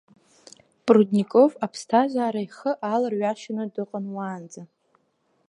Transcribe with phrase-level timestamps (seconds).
[0.87, 4.61] Прудников аԥсҭазаара ихы аларҩашьаны дыҟан уаанӡа.